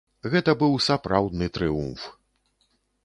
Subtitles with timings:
[0.35, 2.11] Гэта быў сапраўдны трыумф!